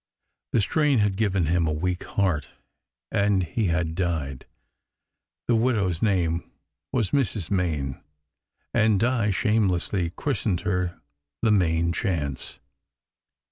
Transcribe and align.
The 0.51 0.61
strain 0.61 0.97
had 0.97 1.15
given 1.15 1.45
him 1.45 1.67
a 1.67 1.71
weak 1.71 2.03
heart, 2.05 2.47
and 3.11 3.43
he 3.43 3.67
had 3.67 3.93
died. 3.93 4.47
The 5.47 5.55
widow 5.55 5.89
s 5.89 6.01
name 6.01 6.43
was 6.91 7.11
Mrs. 7.11 7.51
Main, 7.51 8.01
and 8.73 8.99
Di 8.99 9.29
shamelessly 9.29 10.09
christened 10.15 10.61
her 10.61 10.99
the 11.43 11.51
"Main 11.51 11.93
Chance." 11.93 12.57